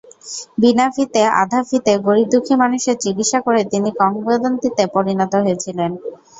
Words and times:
বিনা 0.57 0.85
ফিতে, 0.95 1.21
আধা 1.41 1.59
ফিতে 1.69 1.93
গরিব-দুঃখী 2.07 2.53
মানুষের 2.55 2.95
চিকিৎসা 3.03 3.39
করে 3.41 3.61
তিনি 3.71 3.89
কিংবদন্তিতে 3.99 4.83
পরিণত 4.95 5.33
হয়েছিলেন। 5.43 5.91